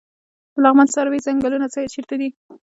[0.53, 2.29] د لغمان سروې ځنګلونه چیرته دي؟